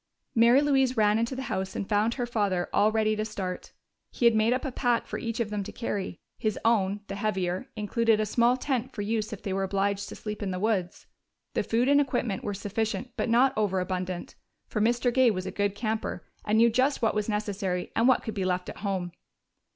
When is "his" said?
6.39-6.57